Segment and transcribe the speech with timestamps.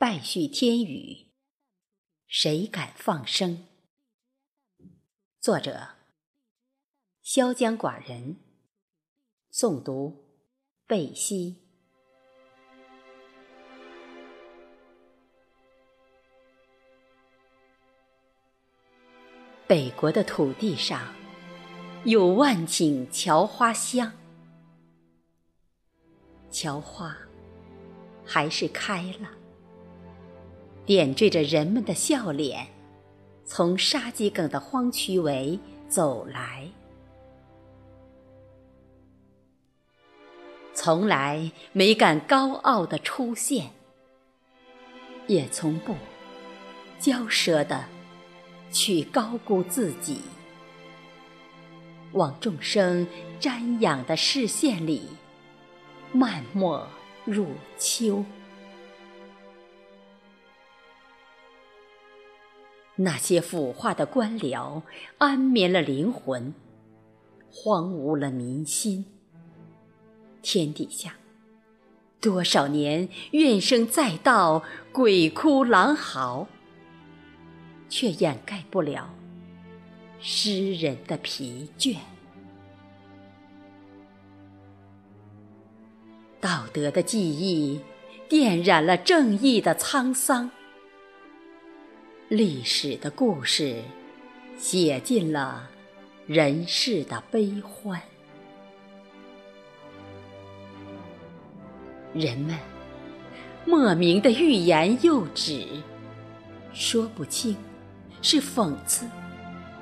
[0.00, 1.26] 败絮天语，
[2.26, 3.66] 谁敢放生？
[5.38, 5.88] 作者：
[7.22, 8.36] 潇江寡人。
[9.52, 10.24] 诵读：
[10.86, 11.58] 贝西。
[19.66, 21.14] 北国的土地上，
[22.06, 24.10] 有万顷乔花香，
[26.50, 27.14] 乔花
[28.24, 29.39] 还是开了。
[30.86, 32.66] 点缀着人们的笑脸，
[33.44, 35.58] 从沙棘埂的荒区围
[35.88, 36.68] 走来。
[40.74, 43.70] 从来没敢高傲的出现，
[45.26, 45.94] 也从不
[46.98, 47.84] 骄奢的
[48.72, 50.22] 去高估自己。
[52.12, 53.06] 往众生
[53.38, 55.02] 瞻仰的视线里，
[56.12, 56.88] 漫没
[57.24, 58.24] 入秋。
[63.02, 64.82] 那些腐化的官僚，
[65.16, 66.52] 安眠了灵魂，
[67.50, 69.06] 荒芜了民心。
[70.42, 71.14] 天底下，
[72.20, 76.46] 多少年怨声载道，鬼哭狼嚎，
[77.88, 79.08] 却掩盖不了
[80.20, 81.96] 诗人的疲倦。
[86.38, 87.80] 道德的记忆，
[88.28, 90.50] 点染了正义的沧桑。
[92.30, 93.82] 历史的故事，
[94.56, 95.68] 写尽了
[96.28, 98.00] 人世的悲欢。
[102.14, 102.56] 人们
[103.66, 105.66] 莫名的欲言又止，
[106.72, 107.56] 说不清
[108.22, 109.08] 是讽刺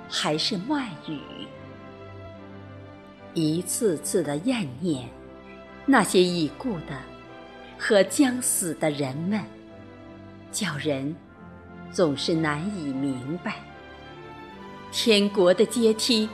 [0.09, 1.21] 还是卖语。
[3.35, 5.07] 一次次的怨念，
[5.85, 6.99] 那些已故的
[7.79, 9.39] 和将死的人们，
[10.51, 11.15] 叫人。
[11.91, 13.57] 总是难以明白，
[14.93, 16.29] 天国的阶梯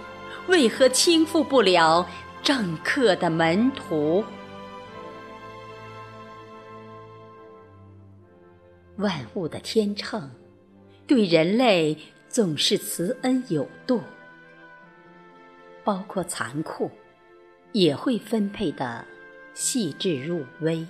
[0.46, 2.06] 为何倾覆不了
[2.42, 4.22] 政客的门徒？
[8.96, 10.30] 万物的天秤
[11.06, 11.96] 对人类
[12.28, 14.00] 总是慈恩有度，
[15.82, 16.90] 包括残酷，
[17.72, 19.04] 也会分配的
[19.54, 20.86] 细致入微。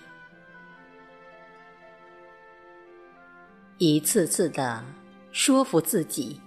[3.78, 4.84] 一次次的
[5.32, 6.40] 说服自己，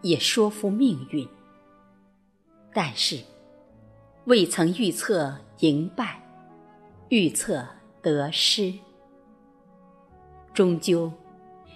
[0.00, 1.28] 也说服命运，
[2.72, 3.18] 但是
[4.24, 6.22] 未曾预测赢败，
[7.10, 7.66] 预测
[8.00, 8.72] 得失，
[10.54, 11.12] 终究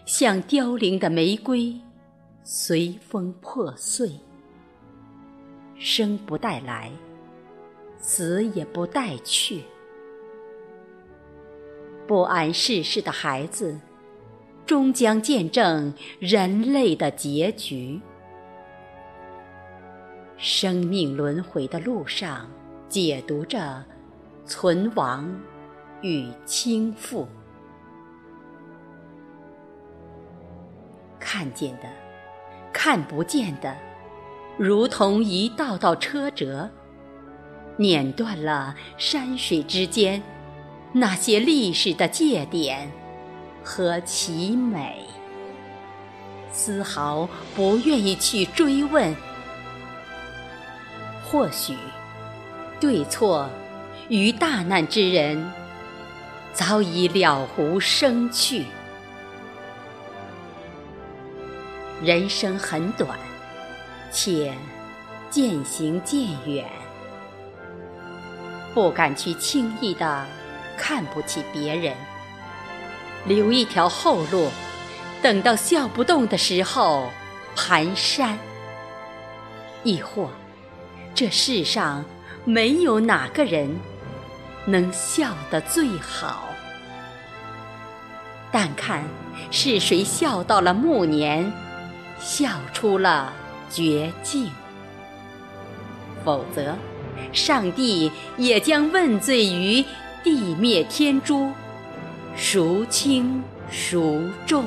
[0.07, 1.79] 像凋零的玫瑰，
[2.43, 4.11] 随风破碎，
[5.79, 6.91] 生不带来，
[7.99, 9.65] 死也不带去，
[12.07, 13.79] 不谙世事的孩子。
[14.69, 17.99] 终将见证人类的结局。
[20.37, 22.47] 生命轮回的路上，
[22.87, 23.83] 解读着
[24.45, 25.35] 存亡
[26.03, 27.27] 与倾覆。
[31.19, 31.89] 看见的，
[32.71, 33.75] 看不见的，
[34.59, 36.69] 如同一道道车辙，
[37.79, 40.23] 碾断了山水之间
[40.93, 42.93] 那些历史的界点。
[43.69, 45.05] 和其美，
[46.51, 49.15] 丝毫不愿意去追问。
[51.23, 51.77] 或许，
[52.81, 53.47] 对错
[54.09, 55.53] 于大难之人，
[56.55, 58.65] 早已了无生趣。
[62.03, 63.19] 人生很短，
[64.11, 64.55] 且
[65.29, 66.67] 渐行渐远，
[68.73, 70.25] 不敢去轻易的
[70.79, 71.95] 看不起别人。
[73.27, 74.49] 留一条后路，
[75.21, 77.11] 等到笑不动的时候
[77.57, 78.37] 蹒跚。
[79.85, 80.31] 亦或，
[81.15, 82.05] 这世上
[82.45, 83.79] 没有哪个人
[84.65, 86.49] 能笑得最好，
[88.51, 89.05] 但看
[89.51, 91.53] 是谁笑到了暮年，
[92.21, 93.33] 笑出了
[93.71, 94.51] 绝境。
[96.25, 96.77] 否则，
[97.33, 99.85] 上帝也将问罪于
[100.25, 101.53] 地灭天诛。
[102.41, 104.65] 孰轻孰重？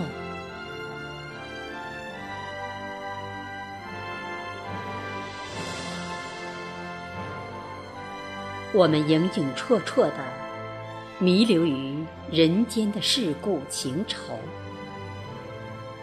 [8.74, 10.18] 我们影影绰绰的
[11.18, 11.96] 弥留于
[12.30, 14.38] 人间的世故情仇，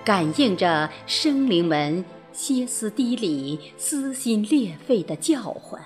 [0.02, 5.80] 感应着生灵们歇斯底里、撕心裂肺的叫唤。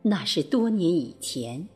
[0.00, 1.68] 那是多年以前。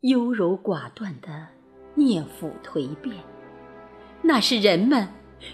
[0.00, 1.48] 优柔寡断的
[1.94, 3.14] 聂府颓变，
[4.22, 5.06] 那是人们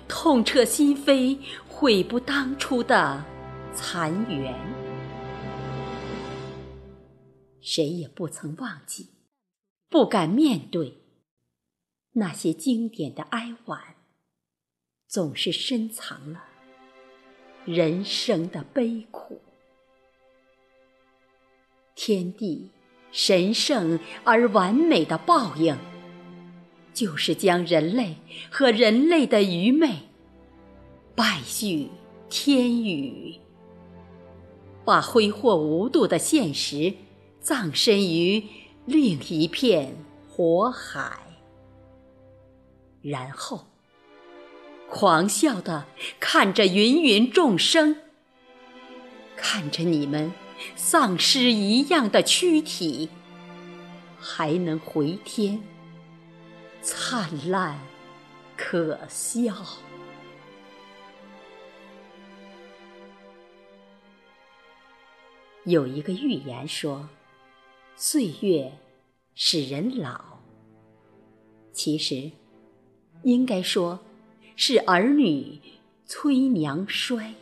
[0.06, 1.36] 痛彻心扉、
[1.68, 3.24] 悔不当初的
[3.72, 4.54] 残垣。
[7.60, 9.08] 谁也不曾忘记，
[9.88, 10.96] 不敢面对
[12.12, 13.96] 那些经典的哀婉，
[15.08, 16.44] 总是深藏了
[17.64, 19.40] 人生的悲苦。
[21.96, 22.70] 天地
[23.16, 25.74] 神圣而完美的报应，
[26.92, 28.16] 就是将人类
[28.50, 30.00] 和人类的愚昧
[31.14, 31.88] 败絮
[32.28, 33.40] 天宇，
[34.84, 36.92] 把挥霍无度的现实。
[37.40, 38.44] 葬身于
[38.84, 39.96] 另一片
[40.28, 41.16] 火海，
[43.00, 43.66] 然后
[44.90, 45.86] 狂笑的
[46.18, 47.96] 看着芸芸众生，
[49.36, 50.32] 看着你们
[50.74, 53.08] 丧尸一样的躯体，
[54.18, 55.62] 还能回天，
[56.82, 57.78] 灿烂
[58.56, 59.54] 可笑。
[65.64, 67.08] 有一个寓言说。
[67.98, 68.70] 岁月
[69.34, 70.20] 使人老，
[71.72, 72.30] 其实
[73.22, 73.98] 应该说
[74.54, 75.58] 是儿女
[76.04, 77.32] 催娘衰。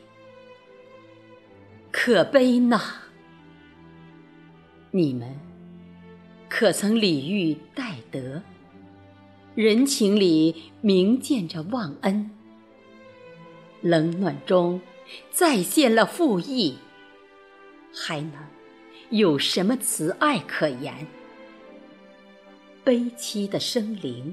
[1.90, 3.03] 可悲呐！
[4.96, 5.29] 你们
[6.49, 8.41] 可曾礼遇戴德？
[9.56, 12.31] 人情里明见着忘恩，
[13.81, 14.81] 冷暖中
[15.32, 16.79] 再现了负义，
[17.93, 18.35] 还能？
[19.11, 21.08] 有什么慈爱可言？
[22.85, 24.32] 悲凄的生灵，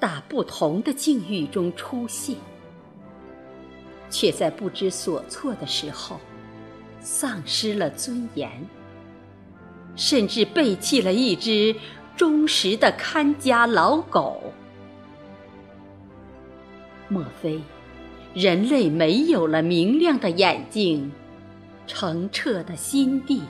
[0.00, 2.34] 大不同的境遇中出现，
[4.10, 6.18] 却在不知所措的时候，
[6.98, 8.50] 丧失了尊严，
[9.96, 11.74] 甚至背弃了一只
[12.16, 14.52] 忠实的看家老狗。
[17.08, 17.60] 莫非，
[18.34, 21.10] 人类没有了明亮的眼睛，
[21.86, 23.42] 澄澈的心地？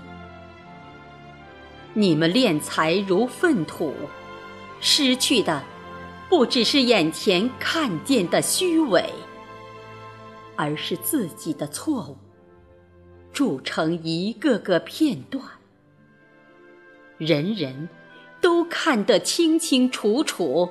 [1.94, 3.92] 你们敛财如粪土，
[4.80, 5.62] 失去的
[6.28, 9.10] 不只是眼前看见的虚伪，
[10.54, 12.16] 而是自己的错误，
[13.32, 15.42] 铸成一个个片段，
[17.18, 17.88] 人人
[18.40, 20.70] 都看得清清楚楚、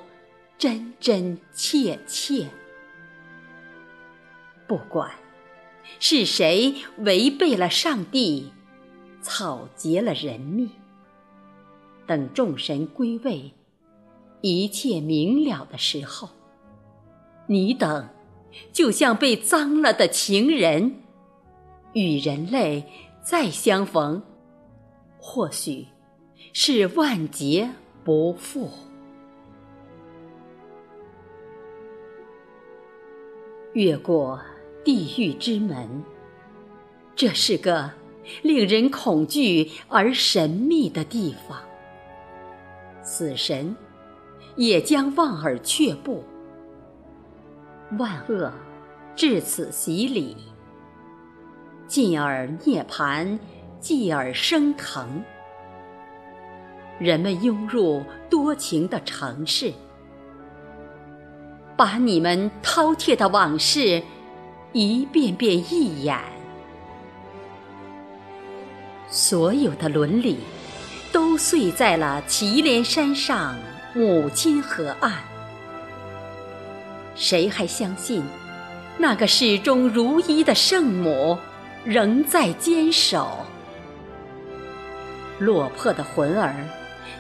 [0.58, 2.48] 真真切切。
[4.68, 5.12] 不管
[6.00, 8.52] 是谁违背了上帝，
[9.22, 10.70] 草结了人命。
[12.08, 13.52] 等众神归位，
[14.42, 16.30] 一切明了的时候，
[17.48, 18.08] 你等
[18.72, 21.02] 就像被脏了的情人，
[21.94, 22.86] 与人类
[23.24, 24.22] 再相逢，
[25.18, 25.88] 或许
[26.58, 27.70] 是万劫
[28.06, 28.70] 不复。
[33.74, 34.40] 越过
[34.86, 36.02] 地狱之门，
[37.14, 37.92] 这是个
[38.42, 41.62] 令人恐惧而神秘的地方。
[43.04, 43.76] 死神
[44.56, 46.24] 也将望而却步，
[48.00, 48.50] 万恶
[49.14, 50.38] 至此洗礼，
[51.86, 53.38] 进而涅槃，
[53.82, 55.22] 继而升腾。
[57.00, 59.74] 人们涌入多情的城市，
[61.76, 64.02] 把你们饕餮的往事
[64.74, 66.18] 一遍遍一演，
[69.08, 70.40] 所有的伦理。
[71.12, 73.56] 都碎在了祁连山上
[73.94, 75.14] 母亲河岸，
[77.16, 78.22] 谁还相信
[78.98, 81.38] 那个始终如一的圣母
[81.86, 83.30] 仍在坚守？
[85.40, 86.54] 落魄的魂儿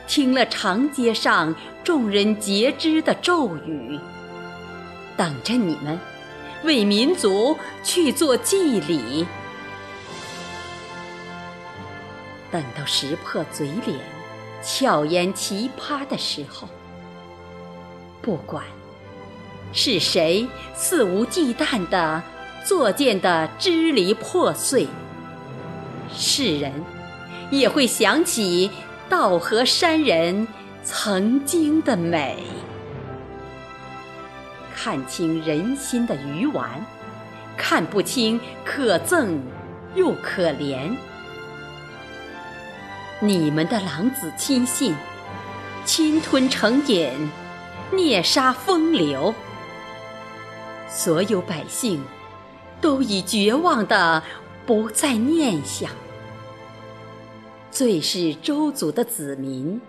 [0.08, 4.00] 听了长街上众人皆知的咒语，
[5.18, 6.00] 等着你们
[6.64, 9.26] 为民族去做祭礼。
[12.52, 14.00] 等到识破嘴脸、
[14.64, 16.68] 巧言奇葩的时候，
[18.22, 18.64] 不管
[19.74, 22.22] 是谁肆无忌惮的
[22.64, 24.88] 作践的支离破碎，
[26.14, 26.72] 世人
[27.52, 28.72] 也会想起
[29.10, 30.48] 道河山人
[30.84, 32.44] 曾经的美，
[34.76, 36.70] 看清人心的鱼丸，
[37.56, 39.38] 看不清可憎
[39.94, 40.96] 又可怜。
[43.20, 44.96] 你们的狼子亲信，
[45.86, 47.30] 侵吞成瘾，
[47.92, 49.34] 虐杀风流，
[50.90, 52.04] 所有百姓
[52.82, 54.22] 都已绝望的
[54.66, 55.92] 不再念想。
[57.75, 59.82] 最是周族的子民，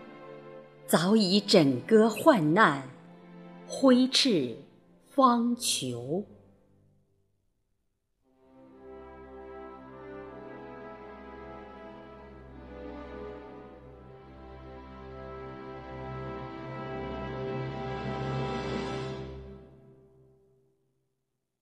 [0.89, 2.83] 早已枕戈患难，
[3.69, 4.57] 挥斥
[5.15, 6.25] 方遒。